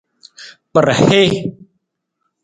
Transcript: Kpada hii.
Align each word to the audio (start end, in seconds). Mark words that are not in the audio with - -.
Kpada 0.69 0.93
hii. 0.99 1.31